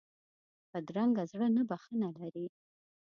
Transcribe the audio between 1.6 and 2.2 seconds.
بښنه